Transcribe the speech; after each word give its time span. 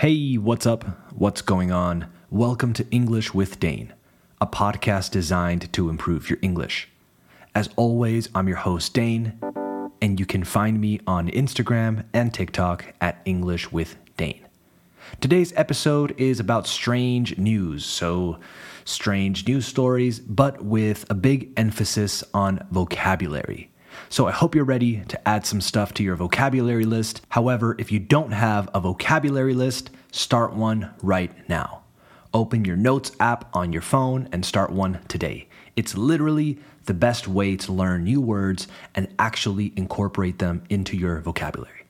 Hey, 0.00 0.34
what's 0.34 0.66
up? 0.66 0.84
What's 1.14 1.40
going 1.40 1.72
on? 1.72 2.08
Welcome 2.28 2.74
to 2.74 2.86
English 2.90 3.32
with 3.32 3.58
Dane, 3.58 3.94
a 4.42 4.46
podcast 4.46 5.10
designed 5.10 5.72
to 5.72 5.88
improve 5.88 6.28
your 6.28 6.38
English. 6.42 6.90
As 7.54 7.70
always, 7.76 8.28
I'm 8.34 8.46
your 8.46 8.58
host, 8.58 8.92
Dane, 8.92 9.40
and 10.02 10.20
you 10.20 10.26
can 10.26 10.44
find 10.44 10.82
me 10.82 11.00
on 11.06 11.30
Instagram 11.30 12.04
and 12.12 12.34
TikTok 12.34 12.92
at 13.00 13.22
English 13.24 13.72
with 13.72 13.96
Dane. 14.18 14.46
Today's 15.22 15.54
episode 15.56 16.14
is 16.20 16.40
about 16.40 16.66
strange 16.66 17.38
news, 17.38 17.86
so 17.86 18.38
strange 18.84 19.48
news 19.48 19.64
stories, 19.64 20.20
but 20.20 20.62
with 20.62 21.06
a 21.08 21.14
big 21.14 21.54
emphasis 21.56 22.22
on 22.34 22.66
vocabulary. 22.70 23.70
So 24.08 24.26
I 24.26 24.32
hope 24.32 24.54
you're 24.54 24.64
ready 24.64 25.02
to 25.08 25.28
add 25.28 25.46
some 25.46 25.60
stuff 25.60 25.94
to 25.94 26.02
your 26.02 26.16
vocabulary 26.16 26.84
list. 26.84 27.22
However, 27.30 27.76
if 27.78 27.90
you 27.90 27.98
don't 27.98 28.32
have 28.32 28.68
a 28.74 28.80
vocabulary 28.80 29.54
list, 29.54 29.90
start 30.12 30.54
one 30.54 30.90
right 31.02 31.32
now. 31.48 31.82
Open 32.34 32.64
your 32.64 32.76
notes 32.76 33.12
app 33.20 33.48
on 33.54 33.72
your 33.72 33.82
phone 33.82 34.28
and 34.32 34.44
start 34.44 34.70
one 34.70 35.00
today. 35.08 35.48
It's 35.74 35.96
literally 35.96 36.58
the 36.84 36.94
best 36.94 37.28
way 37.28 37.56
to 37.56 37.72
learn 37.72 38.04
new 38.04 38.20
words 38.20 38.68
and 38.94 39.08
actually 39.18 39.72
incorporate 39.76 40.38
them 40.38 40.62
into 40.68 40.96
your 40.96 41.20
vocabulary. 41.20 41.86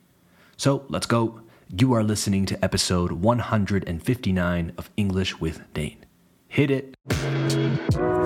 So 0.56 0.84
let's 0.88 1.06
go. 1.06 1.40
You 1.68 1.92
are 1.94 2.04
listening 2.04 2.46
to 2.46 2.64
episode 2.64 3.12
159 3.12 4.72
of 4.78 4.90
English 4.96 5.40
with 5.40 5.62
Dane. 5.74 6.04
Hit 6.48 6.70
it. 6.70 8.25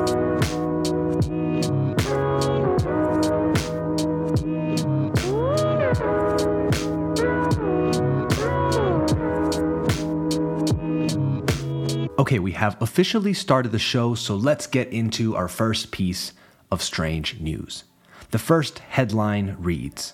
Okay, 12.21 12.39
we 12.39 12.53
have 12.53 12.77
officially 12.83 13.33
started 13.33 13.73
the 13.73 13.79
show, 13.79 14.15
so 14.15 14.37
let's 14.37 14.67
get 14.67 14.93
into 14.93 15.35
our 15.35 15.49
first 15.49 15.91
piece 15.91 16.35
of 16.71 16.83
strange 16.83 17.41
news. 17.41 17.85
The 18.31 18.39
first 18.39 18.81
headline 18.81 19.57
reads 19.59 20.13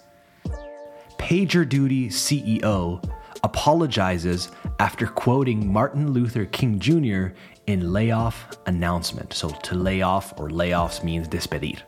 PagerDuty 1.19 2.07
CEO 2.07 3.03
apologizes 3.43 4.53
after 4.79 5.09
quoting 5.09 5.73
Martin 5.73 6.13
Luther 6.13 6.45
King 6.45 6.79
Jr. 6.79 7.35
in 7.67 7.93
layoff 7.93 8.57
announcement. 8.67 9.33
So, 9.33 9.51
to 9.51 9.75
lay 9.75 10.03
off 10.03 10.33
or 10.39 10.49
layoffs 10.49 11.03
means 11.03 11.27
despedir. 11.27 11.83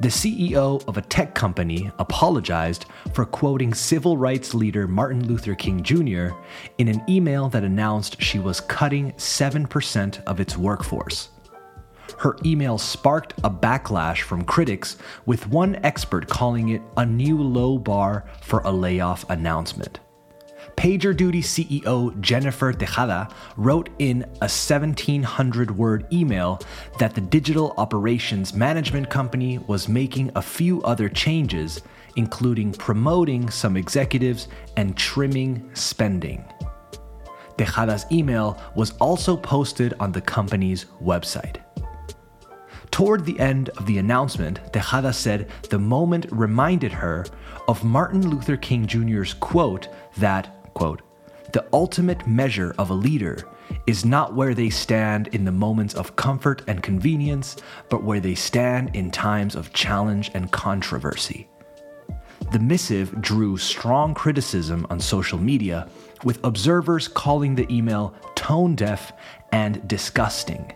The 0.00 0.08
CEO 0.08 0.86
of 0.86 0.96
a 0.96 1.02
tech 1.02 1.34
company 1.34 1.90
apologized 1.98 2.86
for 3.12 3.24
quoting 3.24 3.74
civil 3.74 4.16
rights 4.16 4.54
leader 4.54 4.86
Martin 4.86 5.26
Luther 5.26 5.56
King 5.56 5.82
Jr. 5.82 6.36
in 6.78 6.86
an 6.86 7.02
email 7.08 7.48
that 7.48 7.64
announced 7.64 8.22
she 8.22 8.38
was 8.38 8.60
cutting 8.60 9.10
7% 9.14 10.22
of 10.22 10.38
its 10.38 10.56
workforce. 10.56 11.30
Her 12.18 12.36
email 12.44 12.78
sparked 12.78 13.34
a 13.42 13.50
backlash 13.50 14.22
from 14.22 14.44
critics, 14.44 14.98
with 15.26 15.48
one 15.48 15.74
expert 15.82 16.28
calling 16.28 16.68
it 16.68 16.82
a 16.96 17.04
new 17.04 17.42
low 17.42 17.76
bar 17.76 18.24
for 18.40 18.60
a 18.60 18.70
layoff 18.70 19.28
announcement. 19.28 19.98
PagerDuty 20.78 21.42
CEO 21.42 22.18
Jennifer 22.20 22.72
Tejada 22.72 23.28
wrote 23.56 23.88
in 23.98 24.22
a 24.22 24.46
1700 24.46 25.76
word 25.76 26.06
email 26.12 26.60
that 27.00 27.16
the 27.16 27.20
digital 27.20 27.74
operations 27.78 28.54
management 28.54 29.10
company 29.10 29.58
was 29.58 29.88
making 29.88 30.30
a 30.36 30.40
few 30.40 30.80
other 30.84 31.08
changes, 31.08 31.82
including 32.14 32.72
promoting 32.72 33.50
some 33.50 33.76
executives 33.76 34.46
and 34.76 34.96
trimming 34.96 35.68
spending. 35.74 36.44
Tejada's 37.56 38.06
email 38.12 38.62
was 38.76 38.92
also 38.98 39.36
posted 39.36 39.94
on 39.98 40.12
the 40.12 40.20
company's 40.20 40.84
website. 41.02 41.56
Toward 42.92 43.24
the 43.24 43.38
end 43.40 43.70
of 43.70 43.86
the 43.86 43.98
announcement, 43.98 44.60
Tejada 44.72 45.12
said 45.12 45.50
the 45.70 45.78
moment 45.80 46.26
reminded 46.30 46.92
her 46.92 47.26
of 47.66 47.82
Martin 47.82 48.30
Luther 48.30 48.56
King 48.56 48.86
Jr.'s 48.86 49.34
quote 49.34 49.88
that 50.18 50.54
quote, 50.78 51.02
the 51.52 51.66
ultimate 51.72 52.24
measure 52.28 52.72
of 52.78 52.90
a 52.90 52.94
leader 52.94 53.48
is 53.88 54.04
not 54.04 54.34
where 54.34 54.54
they 54.54 54.70
stand 54.70 55.26
in 55.28 55.44
the 55.44 55.50
moments 55.50 55.92
of 55.94 56.14
comfort 56.14 56.62
and 56.68 56.84
convenience, 56.84 57.56
but 57.90 58.04
where 58.04 58.20
they 58.20 58.36
stand 58.36 58.94
in 58.94 59.10
times 59.10 59.56
of 59.56 59.72
challenge 59.72 60.30
and 60.34 60.52
controversy. 60.52 61.48
The 62.52 62.60
missive 62.60 63.20
drew 63.20 63.56
strong 63.56 64.14
criticism 64.14 64.86
on 64.88 65.00
social 65.00 65.38
media, 65.38 65.88
with 66.22 66.38
observers 66.44 67.08
calling 67.08 67.56
the 67.56 67.66
email 67.74 68.14
tone 68.36 68.76
deaf 68.76 69.12
and 69.50 69.86
disgusting. 69.88 70.72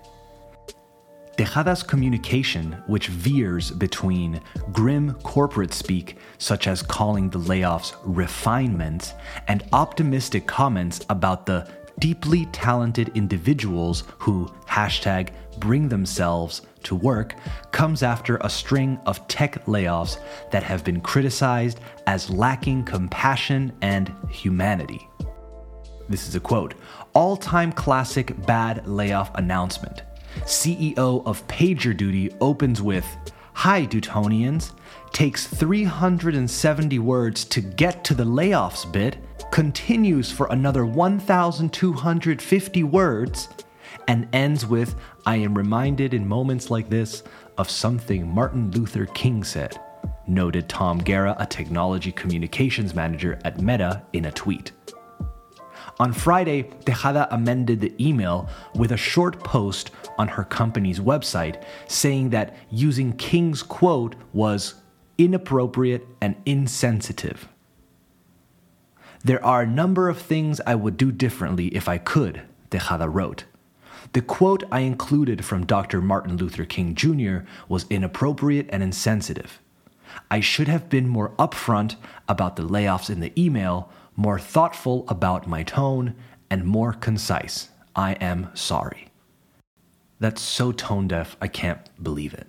Tejada's 1.43 1.83
communication, 1.83 2.81
which 2.87 3.09
veers 3.09 3.73
between 3.73 4.41
grim 4.71 5.13
corporate 5.25 5.75
speak, 5.75 6.17
such 6.39 6.69
as 6.69 6.83
calling 6.83 7.29
the 7.29 7.39
layoffs 7.41 7.97
refinement, 8.05 9.15
and 9.49 9.65
optimistic 9.73 10.47
comments 10.47 11.05
about 11.11 11.45
the 11.45 11.69
deeply 11.99 12.47
talented 12.53 13.11
individuals 13.17 14.05
who 14.19 14.47
hashtag 14.69 15.31
bring 15.59 15.89
themselves 15.89 16.63
to 16.85 16.95
work, 16.95 17.35
comes 17.73 18.05
after 18.05 18.37
a 18.37 18.49
string 18.49 18.97
of 19.05 19.27
tech 19.27 19.65
layoffs 19.65 20.19
that 20.53 20.63
have 20.63 20.85
been 20.85 21.01
criticized 21.01 21.81
as 22.07 22.31
lacking 22.31 22.85
compassion 22.85 23.73
and 23.83 24.15
humanity. 24.31 25.09
This 26.09 26.29
is 26.29 26.37
a 26.37 26.41
quote 26.41 26.75
all 27.15 27.37
time 27.37 27.73
classic 27.73 28.47
bad 28.47 28.87
layoff 28.87 29.35
announcement. 29.35 30.03
CEO 30.45 31.25
of 31.27 31.47
PagerDuty, 31.49 32.37
opens 32.41 32.83
with 32.83 33.07
Hi, 33.55 33.87
Dutonians, 33.87 34.73
takes 35.13 35.47
370 35.47 36.99
words 36.99 37.45
to 37.45 37.61
get 37.61 38.03
to 38.05 38.15
the 38.15 38.25
layoffs 38.25 38.91
bit, 38.91 39.19
continues 39.51 40.33
for 40.33 40.47
another 40.51 40.87
1,250 40.87 42.83
words, 42.83 43.49
and 44.09 44.27
ends 44.33 44.67
with 44.67 44.95
I 45.27 45.37
am 45.37 45.55
reminded 45.57 46.15
in 46.15 46.27
moments 46.27 46.71
like 46.71 46.89
this 46.89 47.23
of 47.59 47.71
something 47.71 48.27
Martin 48.27 48.71
Luther 48.71 49.07
King 49.07 49.45
said, 49.45 49.79
noted 50.27 50.69
Tom 50.69 50.99
Guerra, 50.99 51.37
a 51.39 51.47
technology 51.47 52.11
communications 52.11 52.95
manager 52.95 53.39
at 53.45 53.61
Meta, 53.61 54.03
in 54.13 54.25
a 54.25 54.33
tweet. 54.33 54.73
On 56.01 56.13
Friday, 56.13 56.63
Tejada 56.85 57.29
amended 57.33 57.81
the 57.81 57.95
email 58.05 58.49
with 58.75 58.93
a 58.93 58.97
short 58.97 59.43
post 59.45 59.91
on 60.19 60.29
her 60.29 60.45
company's 60.45 61.01
website 61.01 61.63
saying 61.87 62.31
that 62.31 62.57
using 62.71 63.13
King's 63.13 63.63
quote 63.63 64.15
was 64.33 64.75
inappropriate 65.19 66.07
and 66.21 66.35
insensitive. 66.47 67.49
There 69.25 69.45
are 69.45 69.63
a 69.63 69.67
number 69.67 70.09
of 70.09 70.19
things 70.19 70.61
I 70.67 70.75
would 70.75 70.97
do 70.97 71.13
differently 71.13 71.69
if 71.69 71.89
I 71.89 71.99
could, 71.99 72.43
Tejada 72.71 73.09
wrote. 73.09 73.45
The 74.15 74.23
quote 74.23 74.65
I 74.73 74.81
included 74.81 75.45
from 75.45 75.65
Dr. 75.65 76.01
Martin 76.01 76.37
Luther 76.37 76.65
King 76.65 76.95
Jr. 76.95 77.47
was 77.69 77.87
inappropriate 77.89 78.69
and 78.71 78.83
insensitive. 78.83 79.61
I 80.31 80.41
should 80.41 80.69
have 80.69 80.89
been 80.89 81.09
more 81.09 81.31
upfront 81.39 81.97
about 82.29 82.57
the 82.57 82.65
layoffs 82.65 83.09
in 83.09 83.21
the 83.21 83.33
email 83.41 83.91
more 84.17 84.39
thoughtful 84.39 85.05
about 85.09 85.47
my 85.47 85.63
tone, 85.63 86.15
and 86.51 86.65
more 86.65 86.93
concise. 86.93 87.71
I 87.97 88.13
am 88.15 88.51
sorry. 88.55 89.09
That's 90.21 90.41
so 90.41 90.71
tone 90.73 91.09
deaf, 91.09 91.37
I 91.41 91.49
can't 91.49 91.81
believe 92.03 92.35
it. 92.35 92.49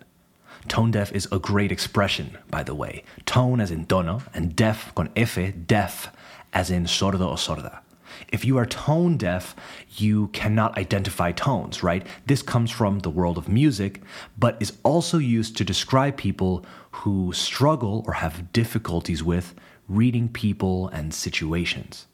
Tone 0.68 0.90
deaf 0.90 1.12
is 1.12 1.28
a 1.30 1.38
great 1.38 1.72
expression, 1.72 2.38
by 2.50 2.62
the 2.62 2.74
way. 2.74 3.04
Tone 3.26 3.60
as 3.60 3.70
in 3.70 3.86
tono, 3.86 4.22
and 4.32 4.54
deaf 4.54 4.94
con 4.94 5.10
F, 5.16 5.38
deaf 5.66 6.08
as 6.52 6.70
in 6.70 6.84
sordo 6.84 7.22
o 7.22 7.34
sorda. 7.34 7.80
If 8.28 8.44
you 8.44 8.56
are 8.58 8.66
tone 8.66 9.16
deaf, 9.16 9.56
you 9.96 10.28
cannot 10.28 10.78
identify 10.78 11.32
tones, 11.32 11.82
right? 11.82 12.06
This 12.26 12.42
comes 12.42 12.70
from 12.70 13.00
the 13.00 13.10
world 13.10 13.36
of 13.36 13.48
music, 13.48 14.02
but 14.38 14.56
is 14.60 14.78
also 14.82 15.18
used 15.18 15.56
to 15.56 15.64
describe 15.64 16.16
people 16.16 16.64
who 16.92 17.32
struggle 17.32 18.04
or 18.06 18.14
have 18.14 18.52
difficulties 18.52 19.22
with 19.22 19.54
reading 19.88 20.28
people 20.28 20.88
and 20.88 21.12
situations. 21.12 22.06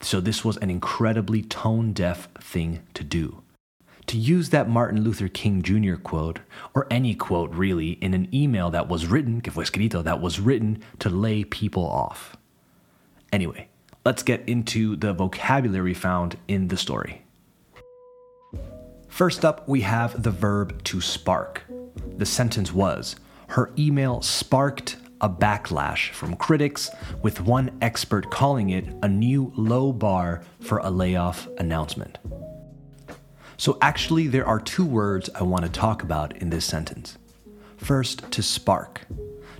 So, 0.00 0.20
this 0.20 0.44
was 0.44 0.56
an 0.58 0.70
incredibly 0.70 1.42
tone 1.42 1.92
deaf 1.92 2.28
thing 2.40 2.82
to 2.94 3.04
do. 3.04 3.42
To 4.08 4.18
use 4.18 4.50
that 4.50 4.68
Martin 4.68 5.02
Luther 5.02 5.28
King 5.28 5.62
Jr. 5.62 5.94
quote, 5.96 6.40
or 6.74 6.86
any 6.90 7.14
quote 7.14 7.50
really, 7.54 7.92
in 7.92 8.12
an 8.12 8.28
email 8.34 8.70
that 8.70 8.88
was 8.88 9.06
written, 9.06 9.40
que 9.40 9.52
fue 9.52 9.64
escrito, 9.64 10.04
that 10.04 10.20
was 10.20 10.40
written 10.40 10.82
to 10.98 11.08
lay 11.08 11.44
people 11.44 11.86
off. 11.86 12.36
Anyway, 13.32 13.68
let's 14.04 14.22
get 14.22 14.46
into 14.46 14.96
the 14.96 15.12
vocabulary 15.14 15.94
found 15.94 16.36
in 16.48 16.68
the 16.68 16.76
story. 16.76 17.22
First 19.08 19.44
up, 19.44 19.66
we 19.68 19.80
have 19.82 20.22
the 20.22 20.30
verb 20.30 20.82
to 20.84 21.00
spark. 21.00 21.62
The 22.16 22.26
sentence 22.26 22.72
was 22.72 23.16
Her 23.48 23.72
email 23.78 24.20
sparked 24.22 24.96
a 25.24 25.28
backlash 25.28 26.10
from 26.10 26.36
critics, 26.36 26.90
with 27.22 27.40
one 27.40 27.70
expert 27.80 28.30
calling 28.30 28.68
it 28.70 28.84
a 29.02 29.08
new 29.08 29.50
low 29.56 29.90
bar 29.90 30.42
for 30.60 30.78
a 30.78 30.90
layoff 30.90 31.48
announcement. 31.56 32.18
So, 33.56 33.78
actually, 33.80 34.26
there 34.26 34.46
are 34.46 34.60
two 34.60 34.84
words 34.84 35.30
I 35.34 35.42
want 35.42 35.64
to 35.64 35.70
talk 35.70 36.02
about 36.02 36.36
in 36.36 36.50
this 36.50 36.66
sentence. 36.66 37.16
First, 37.78 38.30
to 38.32 38.42
spark. 38.42 39.00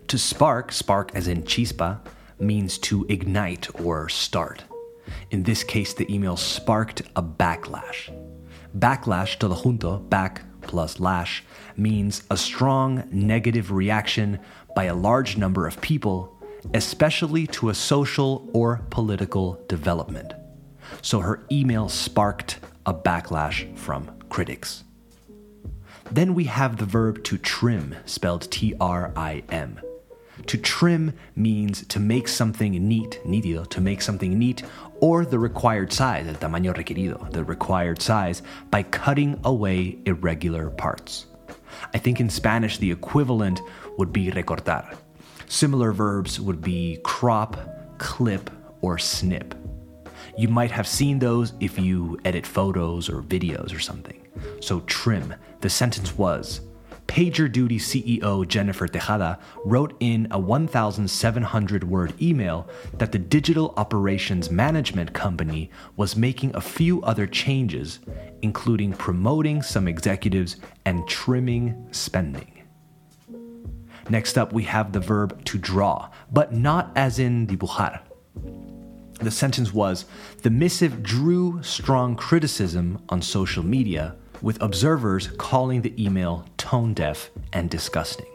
To 0.08 0.18
spark, 0.18 0.70
spark 0.70 1.14
as 1.14 1.28
in 1.28 1.44
chispa, 1.44 1.98
means 2.38 2.76
to 2.78 3.06
ignite 3.08 3.68
or 3.80 4.10
start. 4.10 4.64
In 5.30 5.44
this 5.44 5.64
case, 5.64 5.94
the 5.94 6.12
email 6.12 6.36
sparked 6.36 7.00
a 7.16 7.22
backlash. 7.22 8.12
Backlash, 8.78 9.38
to 9.38 9.48
the 9.48 9.54
junto, 9.54 9.98
back 9.98 10.42
plus 10.60 10.98
lash, 11.00 11.44
means 11.76 12.22
a 12.30 12.36
strong 12.36 13.04
negative 13.10 13.70
reaction 13.70 14.40
by 14.74 14.84
a 14.84 14.94
large 14.94 15.36
number 15.36 15.66
of 15.66 15.80
people, 15.80 16.36
especially 16.72 17.46
to 17.48 17.68
a 17.68 17.74
social 17.74 18.48
or 18.52 18.82
political 18.90 19.62
development. 19.68 20.32
So 21.02 21.20
her 21.20 21.44
email 21.50 21.88
sparked 21.88 22.58
a 22.86 22.94
backlash 22.94 23.76
from 23.76 24.10
critics. 24.28 24.84
Then 26.10 26.34
we 26.34 26.44
have 26.44 26.76
the 26.76 26.84
verb 26.84 27.24
to 27.24 27.38
trim, 27.38 27.94
spelled 28.04 28.50
T 28.50 28.74
R 28.80 29.12
I 29.16 29.42
M. 29.48 29.80
To 30.46 30.58
trim 30.58 31.14
means 31.36 31.86
to 31.86 32.00
make 32.00 32.28
something 32.28 32.72
neat, 32.88 33.20
nítido, 33.24 33.68
to 33.70 33.80
make 33.80 34.02
something 34.02 34.38
neat, 34.38 34.64
or 35.00 35.24
the 35.24 35.38
required 35.38 35.92
size, 35.92 36.26
el 36.26 36.34
tamaño 36.34 36.74
requerido, 36.74 37.30
the 37.30 37.44
required 37.44 38.02
size, 38.02 38.42
by 38.70 38.82
cutting 38.82 39.40
away 39.44 39.98
irregular 40.04 40.70
parts. 40.70 41.26
I 41.94 41.98
think 41.98 42.20
in 42.20 42.28
Spanish 42.28 42.78
the 42.78 42.90
equivalent 42.90 43.60
would 43.98 44.12
be 44.12 44.30
recortar. 44.30 44.96
Similar 45.46 45.92
verbs 45.92 46.40
would 46.40 46.60
be 46.60 46.98
crop, 47.04 47.56
clip, 47.98 48.50
or 48.80 48.98
snip. 48.98 49.54
You 50.36 50.48
might 50.48 50.70
have 50.70 50.86
seen 50.86 51.18
those 51.18 51.52
if 51.60 51.78
you 51.78 52.18
edit 52.24 52.46
photos 52.46 53.08
or 53.08 53.22
videos 53.22 53.74
or 53.74 53.78
something. 53.78 54.26
So, 54.60 54.80
trim. 54.80 55.34
The 55.60 55.70
sentence 55.70 56.16
was 56.18 56.60
PagerDuty 57.06 57.76
CEO 57.76 58.46
Jennifer 58.48 58.88
Tejada 58.88 59.38
wrote 59.64 59.94
in 60.00 60.26
a 60.30 60.38
1,700 60.38 61.84
word 61.84 62.20
email 62.20 62.68
that 62.98 63.12
the 63.12 63.18
digital 63.18 63.74
operations 63.76 64.50
management 64.50 65.12
company 65.12 65.70
was 65.96 66.16
making 66.16 66.56
a 66.56 66.60
few 66.60 67.02
other 67.02 67.26
changes, 67.26 68.00
including 68.42 68.92
promoting 68.92 69.62
some 69.62 69.86
executives 69.86 70.56
and 70.86 71.06
trimming 71.06 71.86
spending. 71.92 72.63
Next 74.08 74.36
up, 74.36 74.52
we 74.52 74.64
have 74.64 74.92
the 74.92 75.00
verb 75.00 75.44
to 75.46 75.58
draw, 75.58 76.10
but 76.30 76.52
not 76.52 76.92
as 76.94 77.18
in 77.18 77.46
dibujar. 77.46 78.00
The 79.20 79.30
sentence 79.30 79.72
was 79.72 80.04
The 80.42 80.50
missive 80.50 81.02
drew 81.02 81.62
strong 81.62 82.16
criticism 82.16 83.02
on 83.08 83.22
social 83.22 83.62
media 83.62 84.16
with 84.42 84.60
observers 84.60 85.28
calling 85.38 85.82
the 85.82 85.94
email 86.04 86.44
tone 86.56 86.92
deaf 86.92 87.30
and 87.52 87.70
disgusting. 87.70 88.26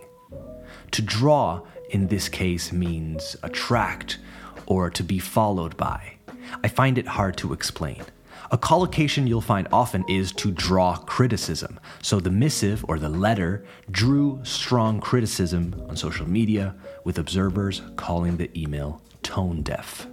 To 0.92 1.02
draw 1.02 1.62
in 1.90 2.08
this 2.08 2.30
case 2.30 2.72
means 2.72 3.36
attract 3.44 4.18
or 4.66 4.90
to 4.90 5.04
be 5.04 5.20
followed 5.20 5.78
by. 5.78 6.16
I 6.64 6.68
find 6.68 6.98
it 6.98 7.08
hard 7.08 7.38
to 7.38 7.54
explain. 7.54 8.04
A 8.52 8.58
collocation 8.58 9.28
you'll 9.28 9.42
find 9.42 9.68
often 9.72 10.04
is 10.08 10.32
to 10.32 10.50
draw 10.50 10.96
criticism. 10.96 11.80
So 12.02 12.20
the 12.20 12.32
missive 12.32 12.84
or 12.88 12.98
the 12.98 13.10
letter 13.10 13.64
drew 13.92 14.40
strong 14.44 15.00
criticism 15.00 15.76
on 15.88 15.96
social 15.96 16.28
media, 16.28 16.76
with 17.04 17.20
observers 17.20 17.84
calling 17.96 18.38
the 18.38 18.50
email 18.60 19.04
tone 19.22 19.62
deaf. 19.62 20.08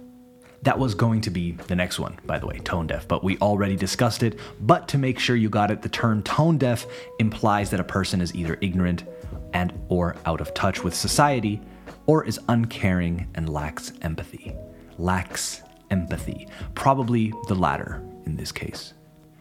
That 0.61 0.77
was 0.77 0.93
going 0.93 1.21
to 1.21 1.31
be 1.31 1.53
the 1.53 1.75
next 1.75 1.97
one, 1.97 2.19
by 2.27 2.37
the 2.37 2.45
way, 2.45 2.59
tone 2.59 2.85
deaf, 2.85 3.07
but 3.07 3.23
we 3.23 3.39
already 3.39 3.75
discussed 3.75 4.21
it. 4.21 4.39
But 4.61 4.87
to 4.89 4.99
make 4.99 5.17
sure 5.17 5.35
you 5.35 5.49
got 5.49 5.71
it, 5.71 5.81
the 5.81 5.89
term 5.89 6.21
tone 6.21 6.59
deaf 6.59 6.85
implies 7.17 7.71
that 7.71 7.79
a 7.79 7.83
person 7.83 8.21
is 8.21 8.35
either 8.35 8.59
ignorant 8.61 9.05
and 9.53 9.73
or 9.89 10.15
out 10.27 10.41
of 10.41 10.53
touch 10.53 10.83
with 10.83 10.93
society 10.93 11.59
or 12.05 12.23
is 12.23 12.39
uncaring 12.49 13.27
and 13.33 13.49
lacks 13.49 13.93
empathy. 14.03 14.55
Lacks 14.99 15.63
empathy. 15.89 16.47
Probably 16.75 17.33
the 17.47 17.55
latter 17.55 18.03
in 18.27 18.35
this 18.35 18.51
case. 18.51 18.93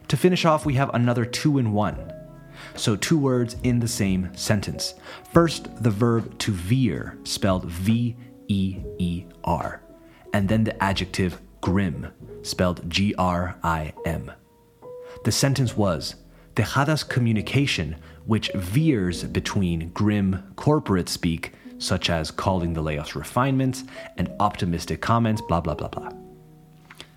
To 0.09 0.17
finish 0.17 0.47
off, 0.47 0.65
we 0.65 0.75
have 0.75 0.95
another 0.95 1.27
two 1.27 1.59
in 1.59 1.73
one. 1.73 2.13
So, 2.75 2.97
two 2.97 3.19
words 3.19 3.57
in 3.65 3.81
the 3.81 3.89
same 3.89 4.35
sentence. 4.35 4.95
First, 5.31 5.83
the 5.83 5.91
verb 5.91 6.39
to 6.39 6.53
veer, 6.53 7.19
spelled 7.25 7.67
V 7.67 8.17
E 8.49 8.79
E 8.99 9.25
R 9.45 9.83
and 10.37 10.51
then 10.51 10.65
the 10.65 10.83
adjective 10.85 11.41
grim, 11.63 12.09
spelled 12.43 12.89
G 12.91 13.15
R 13.17 13.57
I 13.63 13.95
M. 14.05 14.31
The 15.25 15.33
sentence 15.33 15.75
was 15.75 16.17
Tejada's 16.55 17.03
communication, 17.03 17.97
which 18.27 18.51
veers 18.55 19.25
between 19.25 19.89
grim 19.95 20.53
corporate 20.57 21.09
speak, 21.09 21.53
such 21.79 22.11
as 22.11 22.31
calling 22.31 22.75
the 22.75 22.83
layoffs 22.83 23.15
refinements, 23.15 23.85
and 24.19 24.31
optimistic 24.39 25.01
comments, 25.01 25.41
blah, 25.41 25.63
blah, 25.63 25.75
blah, 25.75 25.89
blah. 25.89 26.11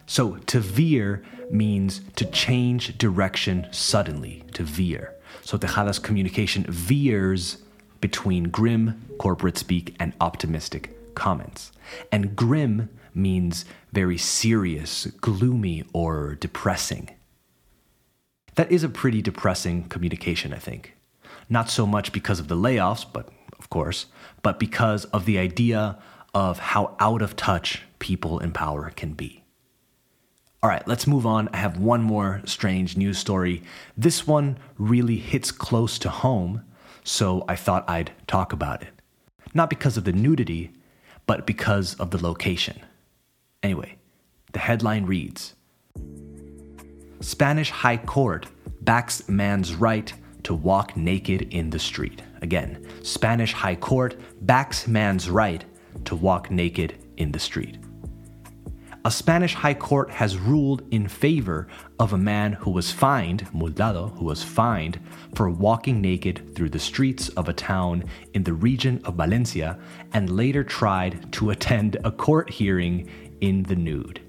So 0.09 0.37
to 0.47 0.59
veer 0.59 1.21
means 1.51 2.01
to 2.15 2.25
change 2.25 2.97
direction 2.97 3.67
suddenly, 3.69 4.43
to 4.53 4.63
veer. 4.63 5.13
So 5.43 5.55
Tejada's 5.55 5.99
communication 5.99 6.63
veers 6.63 7.59
between 8.01 8.45
grim 8.45 9.05
corporate 9.19 9.59
speak 9.59 9.95
and 9.99 10.13
optimistic 10.19 11.13
comments. 11.13 11.71
And 12.11 12.35
grim 12.35 12.89
means 13.13 13.65
very 13.93 14.17
serious, 14.17 15.05
gloomy, 15.05 15.83
or 15.93 16.33
depressing. 16.33 17.11
That 18.55 18.71
is 18.71 18.83
a 18.83 18.89
pretty 18.89 19.21
depressing 19.21 19.89
communication, 19.89 20.55
I 20.55 20.59
think. 20.59 20.95
Not 21.49 21.69
so 21.69 21.85
much 21.85 22.11
because 22.11 22.39
of 22.39 22.47
the 22.47 22.57
layoffs, 22.57 23.05
but 23.13 23.29
of 23.59 23.69
course, 23.69 24.07
but 24.41 24.57
because 24.59 25.05
of 25.05 25.25
the 25.25 25.37
idea 25.37 25.99
of 26.33 26.57
how 26.57 26.95
out 26.99 27.21
of 27.21 27.35
touch 27.35 27.83
people 27.99 28.39
in 28.39 28.51
power 28.51 28.91
can 28.95 29.13
be. 29.13 29.38
All 30.61 30.69
right, 30.69 30.85
let's 30.85 31.07
move 31.07 31.25
on. 31.25 31.47
I 31.53 31.57
have 31.57 31.77
one 31.77 32.01
more 32.01 32.41
strange 32.43 32.97
news 32.97 33.17
story. 33.17 33.63
This 33.95 34.27
one 34.27 34.57
really 34.77 35.15
hits 35.15 35.51
close 35.51 35.97
to 35.99 36.09
home, 36.09 36.65
so 37.01 37.45
I 37.47 37.55
thought 37.55 37.89
I'd 37.89 38.11
talk 38.27 38.51
about 38.51 38.81
it. 38.81 38.89
Not 39.53 39.69
because 39.69 39.95
of 39.95 40.03
the 40.03 40.11
nudity, 40.11 40.73
but 41.25 41.47
because 41.47 41.93
of 41.95 42.11
the 42.11 42.21
location. 42.21 42.81
Anyway, 43.63 43.95
the 44.51 44.59
headline 44.59 45.05
reads 45.05 45.55
Spanish 47.21 47.69
High 47.69 47.97
Court 47.97 48.47
backs 48.81 49.29
man's 49.29 49.75
right 49.75 50.13
to 50.43 50.53
walk 50.53 50.97
naked 50.97 51.53
in 51.53 51.69
the 51.69 51.79
street. 51.79 52.21
Again, 52.41 52.85
Spanish 53.01 53.53
High 53.53 53.75
Court 53.75 54.17
backs 54.41 54.89
man's 54.89 55.29
right 55.29 55.63
to 56.03 56.17
walk 56.17 56.51
naked 56.51 56.97
in 57.15 57.31
the 57.31 57.39
street. 57.39 57.77
A 59.05 59.11
Spanish 59.11 59.53
high 59.53 59.75
court 59.75 60.11
has 60.11 60.37
ruled 60.37 60.83
in 60.91 61.07
favor 61.07 61.67
of 61.99 62.11
a 62.11 62.17
man 62.17 62.51
who 62.51 62.69
was 62.69 62.91
fined, 62.91 63.47
multado, 63.53 64.13
who 64.17 64.25
was 64.25 64.43
fined 64.43 64.99
for 65.35 65.49
walking 65.49 66.01
naked 66.01 66.53
through 66.53 66.71
the 66.71 66.79
streets 66.79 67.29
of 67.29 67.47
a 67.47 67.53
town 67.53 68.03
in 68.33 68.43
the 68.43 68.53
region 68.53 68.99
of 69.05 69.15
Valencia 69.15 69.79
and 70.13 70.29
later 70.29 70.65
tried 70.65 71.31
to 71.31 71.51
attend 71.51 71.95
a 72.03 72.11
court 72.11 72.49
hearing 72.49 73.09
in 73.39 73.63
the 73.63 73.75
nude. 73.75 74.19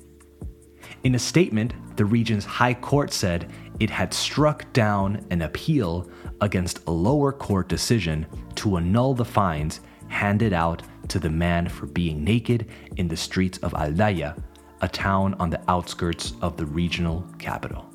In 1.03 1.17
a 1.17 1.19
statement, 1.19 1.75
the 1.97 2.05
region's 2.05 2.45
high 2.45 2.75
court 2.75 3.13
said 3.13 3.51
it 3.81 3.91
had 3.91 4.15
struck 4.15 4.73
down 4.73 5.27
an 5.31 5.43
appeal 5.43 6.09
against 6.41 6.87
a 6.87 6.93
lower 6.93 7.33
court 7.33 7.69
decision 7.69 8.25
to 8.55 8.77
annul 8.77 9.15
the 9.15 9.25
fines 9.25 9.81
handed 10.07 10.53
out 10.53 10.83
to 11.09 11.19
the 11.19 11.31
man 11.31 11.69
for 11.69 11.87
being 11.87 12.23
naked 12.23 12.69
in 12.97 13.09
the 13.09 13.17
streets 13.17 13.59
of 13.59 13.75
Aldaya, 13.75 14.37
a 14.81 14.89
town 14.89 15.35
on 15.41 15.51
the 15.51 15.61
outskirts 15.69 16.35
of 16.43 16.57
the 16.57 16.67
regional 16.67 17.27
capital. 17.39 17.87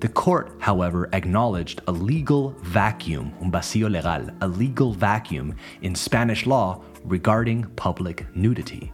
The 0.00 0.08
court, 0.08 0.56
however, 0.58 1.08
acknowledged 1.12 1.80
a 1.86 1.92
legal 1.92 2.50
vacuum, 2.62 3.32
un 3.40 3.52
vacío 3.52 3.88
legal, 3.88 4.34
a 4.40 4.48
legal 4.48 4.92
vacuum 4.92 5.54
in 5.82 5.94
Spanish 5.94 6.44
law 6.46 6.82
regarding 7.04 7.64
public 7.76 8.26
nudity. 8.34 8.92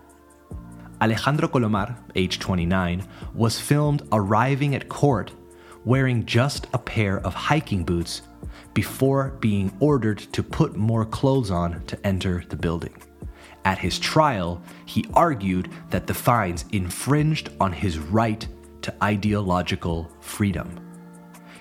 Alejandro 1.00 1.48
Colomar, 1.48 1.96
age 2.14 2.38
29, 2.38 3.06
was 3.34 3.58
filmed 3.58 4.02
arriving 4.12 4.74
at 4.74 4.88
court 4.88 5.32
wearing 5.84 6.26
just 6.26 6.66
a 6.74 6.78
pair 6.78 7.20
of 7.20 7.32
hiking 7.32 7.84
boots 7.84 8.22
before 8.74 9.30
being 9.40 9.74
ordered 9.80 10.18
to 10.18 10.42
put 10.42 10.76
more 10.76 11.04
clothes 11.04 11.50
on 11.50 11.82
to 11.86 12.06
enter 12.06 12.44
the 12.50 12.56
building. 12.56 12.94
At 13.64 13.78
his 13.78 13.98
trial, 13.98 14.62
he 14.86 15.06
argued 15.14 15.70
that 15.90 16.06
the 16.06 16.14
fines 16.14 16.64
infringed 16.72 17.50
on 17.60 17.72
his 17.72 17.98
right 17.98 18.46
to 18.82 18.94
ideological 19.02 20.10
freedom. 20.20 20.80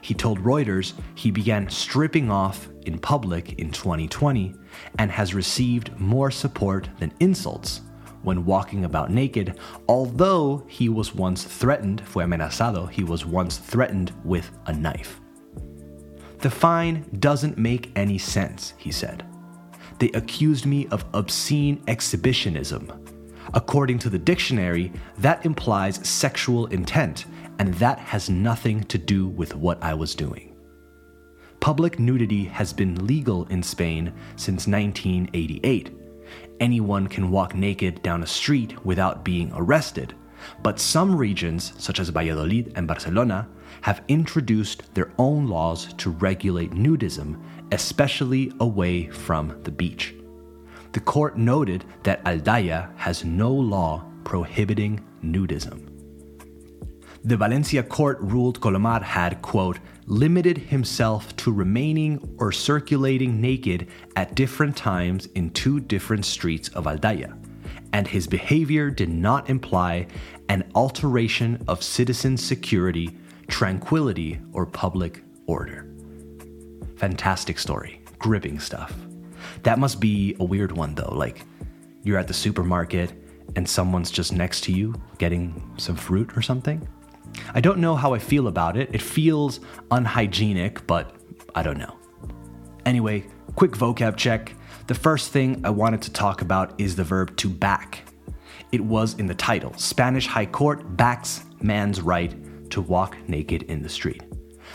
he 0.02 0.14
told 0.14 0.40
Reuters 0.40 0.94
he 1.16 1.32
began 1.32 1.70
stripping 1.70 2.32
off 2.32 2.70
in 2.86 2.98
public 2.98 3.60
in 3.60 3.72
2020 3.72 4.56
and 5.00 5.12
has 5.12 5.34
received 5.34 6.00
more 6.00 6.32
support 6.32 6.88
than 7.00 7.12
insults 7.20 7.82
when 8.24 8.46
walking 8.46 8.86
about 8.86 9.12
naked, 9.12 9.58
although 9.88 10.64
he 10.68 10.90
was 10.90 11.16
once 11.16 11.44
threatened, 11.44 12.02
fue 12.02 12.24
amenazado, 12.24 12.90
he 12.90 13.04
was 13.04 13.26
once 13.26 13.58
threatened 13.58 14.12
with 14.24 14.52
a 14.66 14.74
knife. 14.74 15.22
The 16.40 16.50
fine 16.50 17.06
doesn't 17.20 17.58
make 17.58 17.92
any 17.96 18.18
sense, 18.18 18.74
he 18.78 18.92
said. 18.92 19.26
They 20.00 20.10
accused 20.10 20.66
me 20.66 20.88
of 20.88 21.06
obscene 21.14 21.82
exhibitionism. 21.88 22.92
According 23.54 24.00
to 24.00 24.10
the 24.10 24.20
dictionary, 24.20 24.92
that 25.20 25.46
implies 25.46 26.06
sexual 26.08 26.68
intent, 26.68 27.26
and 27.60 27.74
that 27.76 27.98
has 28.00 28.30
nothing 28.30 28.84
to 28.86 28.98
do 28.98 29.28
with 29.28 29.56
what 29.56 29.82
I 29.82 29.94
was 29.94 30.14
doing. 30.16 30.56
Public 31.60 31.98
nudity 31.98 32.46
has 32.46 32.72
been 32.72 33.08
legal 33.08 33.46
in 33.48 33.64
Spain 33.64 34.14
since 34.36 34.68
1988. 34.68 35.92
Anyone 36.60 37.08
can 37.08 37.32
walk 37.32 37.56
naked 37.56 38.02
down 38.04 38.24
a 38.24 38.28
street 38.28 38.86
without 38.86 39.24
being 39.24 39.52
arrested, 39.56 40.14
but 40.62 40.80
some 40.80 41.16
regions, 41.16 41.74
such 41.78 42.00
as 42.00 42.10
Valladolid 42.10 42.74
and 42.76 42.88
Barcelona, 42.88 43.48
have 43.82 44.04
introduced 44.08 44.94
their 44.94 45.12
own 45.18 45.48
laws 45.48 45.94
to 45.94 46.12
regulate 46.12 46.72
nudism, 46.72 47.42
especially 47.72 48.52
away 48.60 49.08
from 49.08 49.60
the 49.64 49.72
beach. 49.72 50.14
The 50.94 51.00
court 51.00 51.38
noted 51.38 51.86
that 52.04 52.24
Aldaya 52.24 52.90
has 52.96 53.24
no 53.24 53.54
law 53.54 54.04
prohibiting 54.24 55.04
nudism. 55.24 55.84
The 57.24 57.38
Valencia 57.38 57.84
court 57.84 58.20
ruled 58.22 58.62
Colomar 58.62 59.02
had, 59.02 59.42
quote, 59.42 59.80
limited 60.06 60.58
himself 60.58 61.36
to 61.38 61.52
remaining 61.52 62.36
or 62.40 62.52
circulating 62.52 63.42
naked 63.42 63.88
at 64.16 64.36
different 64.36 64.78
times 64.78 65.26
in 65.36 65.50
two 65.50 65.82
different 65.82 66.26
streets 66.26 66.70
of 66.70 66.86
Aldaya, 66.88 67.38
and 67.92 68.08
his 68.08 68.28
behavior 68.28 68.90
did 68.90 69.10
not 69.10 69.50
imply 69.50 70.08
an 70.48 70.72
alteration 70.74 71.62
of 71.68 71.84
citizen 71.84 72.38
security, 72.38 73.18
tranquility, 73.48 74.40
or 74.54 74.66
public 74.66 75.22
order. 75.48 75.86
Fantastic 76.98 77.60
story, 77.60 78.02
gripping 78.20 78.60
stuff. 78.60 78.94
That 79.64 79.80
must 79.80 80.00
be 80.00 80.36
a 80.40 80.44
weird 80.44 80.72
one 80.72 80.96
though, 80.96 81.14
like 81.14 81.46
you're 82.04 82.18
at 82.18 82.28
the 82.28 82.34
supermarket 82.34 83.14
and 83.56 83.68
someone's 83.68 84.12
just 84.12 84.34
next 84.34 84.62
to 84.62 84.72
you 84.72 84.96
getting 85.18 85.74
some 85.78 85.96
fruit 85.96 86.36
or 86.36 86.42
something. 86.42 86.88
I 87.54 87.62
don't 87.62 87.80
know 87.80 87.96
how 87.96 88.14
I 88.14 88.20
feel 88.20 88.48
about 88.48 88.78
it. 88.78 88.90
It 88.94 89.02
feels 89.02 89.60
unhygienic, 89.92 90.88
but 90.88 91.16
I 91.54 91.64
don't 91.64 91.78
know. 91.78 91.98
Anyway, 92.86 93.26
quick 93.56 93.72
vocab 93.72 94.18
check. 94.18 94.56
The 94.88 94.96
first 94.96 95.32
thing 95.32 95.62
I 95.66 95.70
wanted 95.70 96.02
to 96.04 96.12
talk 96.12 96.42
about 96.42 96.80
is 96.80 96.96
the 96.96 97.04
verb 97.04 97.36
to 97.38 97.50
back. 97.50 98.04
It 98.72 98.82
was 98.82 99.14
in 99.16 99.28
the 99.28 99.36
title 99.36 99.74
Spanish 99.78 100.28
High 100.28 100.46
Court 100.46 100.98
backs 100.98 101.44
man's 101.62 102.02
right 102.02 102.34
to 102.72 102.82
walk 102.82 103.18
naked 103.28 103.64
in 103.64 103.82
the 103.82 103.90
street. 103.90 104.24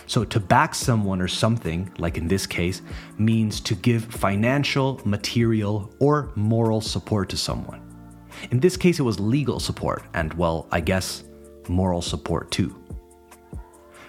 So, 0.06 0.24
to 0.24 0.40
back 0.40 0.74
someone 0.74 1.20
or 1.20 1.28
something, 1.28 1.92
like 1.98 2.18
in 2.18 2.28
this 2.28 2.46
case, 2.46 2.82
means 3.18 3.60
to 3.60 3.74
give 3.74 4.04
financial, 4.04 5.00
material, 5.04 5.92
or 6.00 6.32
moral 6.34 6.80
support 6.80 7.28
to 7.30 7.36
someone. 7.36 7.80
In 8.50 8.60
this 8.60 8.76
case, 8.76 8.98
it 8.98 9.02
was 9.02 9.20
legal 9.20 9.60
support, 9.60 10.02
and 10.14 10.32
well, 10.34 10.66
I 10.70 10.80
guess 10.80 11.24
moral 11.68 12.02
support 12.02 12.50
too. 12.50 12.76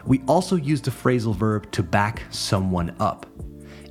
We 0.05 0.21
also 0.27 0.55
use 0.55 0.81
the 0.81 0.91
phrasal 0.91 1.35
verb 1.35 1.71
to 1.71 1.83
back 1.83 2.23
someone 2.29 2.95
up. 2.99 3.25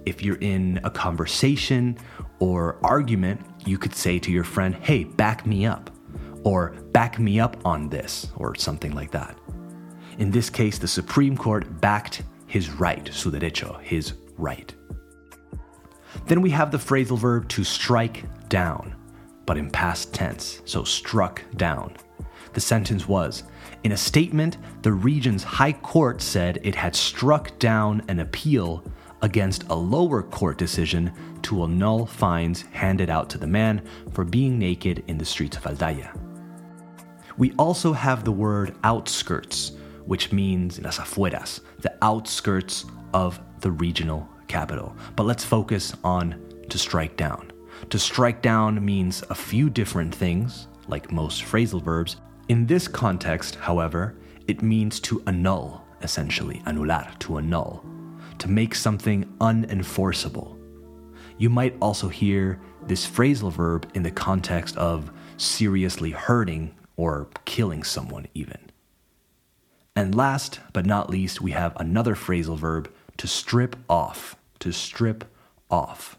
If 0.04 0.22
you're 0.22 0.36
in 0.36 0.80
a 0.84 0.90
conversation 0.90 1.96
or 2.38 2.78
argument, 2.82 3.40
you 3.64 3.78
could 3.78 3.94
say 3.94 4.18
to 4.18 4.30
your 4.30 4.44
friend, 4.44 4.74
hey, 4.74 5.04
back 5.04 5.46
me 5.46 5.64
up, 5.64 5.90
or 6.44 6.70
back 6.92 7.18
me 7.18 7.38
up 7.38 7.56
on 7.64 7.88
this, 7.88 8.26
or 8.36 8.54
something 8.56 8.94
like 8.94 9.12
that. 9.12 9.38
In 10.18 10.30
this 10.30 10.50
case, 10.50 10.78
the 10.78 10.88
Supreme 10.88 11.36
Court 11.36 11.80
backed 11.80 12.22
his 12.46 12.70
right, 12.70 13.08
su 13.12 13.30
derecho, 13.30 13.80
his 13.80 14.14
right. 14.36 14.74
Then 16.26 16.42
we 16.42 16.50
have 16.50 16.70
the 16.70 16.78
phrasal 16.78 17.18
verb 17.18 17.48
to 17.50 17.64
strike 17.64 18.24
down, 18.48 18.94
but 19.46 19.56
in 19.56 19.70
past 19.70 20.12
tense, 20.12 20.60
so 20.64 20.84
struck 20.84 21.42
down. 21.56 21.96
The 22.52 22.60
sentence 22.60 23.08
was 23.08 23.44
In 23.84 23.92
a 23.92 23.96
statement, 23.96 24.58
the 24.82 24.92
region's 24.92 25.42
high 25.42 25.72
court 25.72 26.20
said 26.20 26.60
it 26.62 26.74
had 26.74 26.94
struck 26.94 27.58
down 27.58 28.02
an 28.08 28.20
appeal 28.20 28.84
against 29.22 29.64
a 29.70 29.74
lower 29.74 30.22
court 30.22 30.58
decision 30.58 31.12
to 31.42 31.62
annul 31.62 32.06
fines 32.06 32.62
handed 32.72 33.08
out 33.08 33.30
to 33.30 33.38
the 33.38 33.46
man 33.46 33.82
for 34.12 34.24
being 34.24 34.58
naked 34.58 35.02
in 35.06 35.16
the 35.16 35.24
streets 35.24 35.56
of 35.56 35.64
Aldaya. 35.64 36.14
We 37.38 37.52
also 37.52 37.92
have 37.92 38.24
the 38.24 38.32
word 38.32 38.74
outskirts, 38.84 39.72
which 40.06 40.32
means 40.32 40.80
las 40.80 40.98
afueras, 40.98 41.60
the 41.80 41.94
outskirts 42.02 42.84
of 43.14 43.40
the 43.60 43.70
regional 43.70 44.28
capital. 44.48 44.94
But 45.16 45.24
let's 45.24 45.44
focus 45.44 45.94
on 46.04 46.40
to 46.68 46.78
strike 46.78 47.16
down. 47.16 47.52
To 47.90 47.98
strike 47.98 48.42
down 48.42 48.84
means 48.84 49.22
a 49.30 49.34
few 49.34 49.68
different 49.70 50.14
things, 50.14 50.68
like 50.88 51.12
most 51.12 51.42
phrasal 51.42 51.82
verbs, 51.82 52.16
in 52.48 52.66
this 52.66 52.88
context, 52.88 53.54
however, 53.56 54.14
it 54.46 54.62
means 54.62 55.00
to 55.00 55.22
annul, 55.26 55.84
essentially, 56.02 56.60
anular, 56.66 57.18
to 57.20 57.38
annul, 57.38 57.84
to 58.38 58.48
make 58.48 58.74
something 58.74 59.24
unenforceable. 59.40 60.58
You 61.38 61.50
might 61.50 61.76
also 61.80 62.08
hear 62.08 62.60
this 62.86 63.06
phrasal 63.06 63.52
verb 63.52 63.90
in 63.94 64.02
the 64.02 64.10
context 64.10 64.76
of 64.76 65.12
seriously 65.36 66.10
hurting 66.10 66.74
or 66.96 67.28
killing 67.44 67.84
someone, 67.84 68.26
even. 68.34 68.58
And 69.94 70.14
last 70.14 70.60
but 70.72 70.86
not 70.86 71.10
least, 71.10 71.40
we 71.40 71.50
have 71.50 71.76
another 71.76 72.14
phrasal 72.14 72.56
verb 72.56 72.90
to 73.18 73.26
strip 73.26 73.76
off. 73.88 74.36
To 74.60 74.72
strip 74.72 75.24
off. 75.70 76.18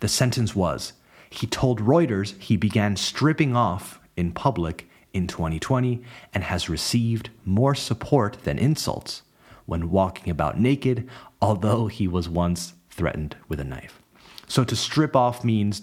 The 0.00 0.08
sentence 0.08 0.56
was 0.56 0.94
He 1.30 1.46
told 1.46 1.80
Reuters 1.80 2.38
he 2.40 2.56
began 2.56 2.96
stripping 2.96 3.54
off 3.54 4.00
in 4.16 4.32
public 4.32 4.88
in 5.12 5.26
2020 5.26 6.02
and 6.34 6.44
has 6.44 6.68
received 6.68 7.30
more 7.44 7.74
support 7.74 8.38
than 8.44 8.58
insults 8.58 9.22
when 9.66 9.90
walking 9.90 10.30
about 10.30 10.58
naked, 10.58 11.08
although 11.40 11.86
he 11.86 12.08
was 12.08 12.28
once 12.28 12.74
threatened 12.90 13.36
with 13.48 13.60
a 13.60 13.64
knife. 13.64 14.02
So 14.48 14.64
to 14.64 14.76
strip 14.76 15.14
off 15.14 15.44
means 15.44 15.82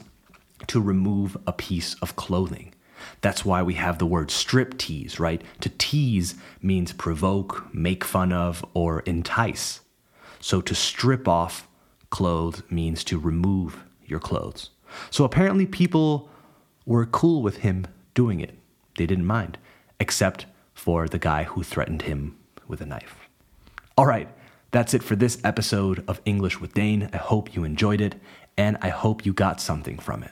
to 0.67 0.81
remove 0.81 1.38
a 1.48 1.53
piece 1.53 1.96
of 1.96 2.15
clothing. 2.15 2.74
That's 3.22 3.46
why 3.46 3.63
we 3.63 3.75
have 3.75 3.98
the 3.98 4.06
word 4.06 4.32
strip 4.32 4.77
tease, 4.77 5.20
right? 5.20 5.41
To 5.62 5.70
tease 5.70 6.36
means 6.62 6.94
provoke, 6.94 7.68
make 7.74 8.03
fun 8.03 8.32
of, 8.32 8.65
or 8.74 9.01
entice. 9.01 9.82
So 10.39 10.62
to 10.62 10.75
strip 10.75 11.27
off 11.27 11.68
clothes 12.10 12.63
means 12.70 13.03
to 13.06 13.20
remove 13.20 13.84
your 14.06 14.20
clothes. 14.20 14.70
So 15.10 15.24
apparently 15.24 15.65
people 15.65 16.29
were 16.86 17.06
cool 17.06 17.41
with 17.41 17.58
him 17.58 17.86
doing 18.13 18.39
it. 18.39 18.58
They 18.98 19.06
didn't 19.06 19.25
mind, 19.25 19.58
except 20.00 20.46
for 20.74 21.08
the 21.08 21.20
guy 21.20 21.44
who 21.44 21.63
threatened 21.63 22.03
him 22.03 22.38
with 22.68 22.82
a 22.82 22.86
knife. 22.86 23.29
All 23.98 24.06
right, 24.06 24.29
that's 24.72 24.94
it 24.94 25.03
for 25.03 25.15
this 25.15 25.39
episode 25.44 26.03
of 26.08 26.22
English 26.25 26.60
with 26.60 26.74
Dane. 26.74 27.10
I 27.13 27.18
hope 27.18 27.56
you 27.56 27.63
enjoyed 27.63 28.01
it, 28.01 28.15
and 28.58 28.77
I 28.82 28.89
hope 28.89 29.25
you 29.25 29.34
got 29.34 29.62
something 29.62 30.00
from 30.00 30.24
it. 30.24 30.32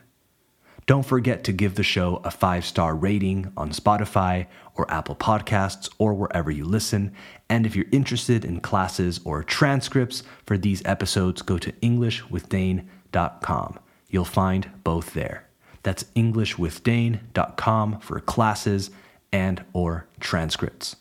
Don't 0.87 1.05
forget 1.05 1.43
to 1.43 1.51
give 1.51 1.75
the 1.75 1.83
show 1.83 2.21
a 2.23 2.31
five 2.31 2.65
star 2.65 2.95
rating 2.95 3.51
on 3.57 3.71
Spotify 3.71 4.47
or 4.73 4.89
Apple 4.89 5.17
Podcasts 5.17 5.89
or 5.97 6.13
wherever 6.13 6.49
you 6.49 6.63
listen. 6.63 7.11
And 7.49 7.65
if 7.65 7.75
you're 7.75 7.87
interested 7.91 8.45
in 8.45 8.61
classes 8.61 9.19
or 9.25 9.43
transcripts 9.43 10.23
for 10.45 10.57
these 10.57 10.81
episodes, 10.85 11.41
go 11.41 11.57
to 11.57 11.73
EnglishWithDane.com. 11.73 13.79
You'll 14.09 14.23
find 14.23 14.69
both 14.85 15.13
there. 15.13 15.45
That's 15.83 16.05
englishwithdane.com 16.15 17.99
for 17.99 18.21
classes 18.21 18.89
and 19.33 19.65
or 19.73 20.07
transcripts. 20.21 20.95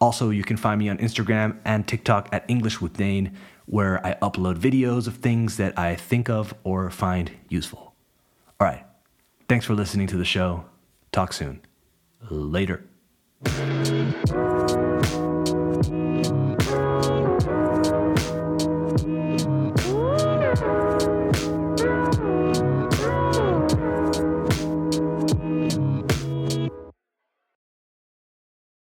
Also, 0.00 0.30
you 0.30 0.44
can 0.44 0.56
find 0.56 0.78
me 0.78 0.88
on 0.88 0.98
Instagram 0.98 1.58
and 1.64 1.88
TikTok 1.88 2.28
at 2.30 2.44
English 2.46 2.80
with 2.80 2.96
Dane, 2.96 3.36
where 3.66 4.06
I 4.06 4.14
upload 4.22 4.58
videos 4.58 5.08
of 5.08 5.16
things 5.16 5.56
that 5.56 5.76
I 5.76 5.96
think 5.96 6.30
of 6.30 6.54
or 6.62 6.90
find 6.90 7.32
useful. 7.48 7.92
All 8.60 8.68
right. 8.68 8.84
Thanks 9.50 9.66
for 9.66 9.74
listening 9.74 10.06
to 10.06 10.16
the 10.16 10.24
show. 10.24 10.64
Talk 11.10 11.32
soon. 11.32 11.60
Later. 12.30 12.84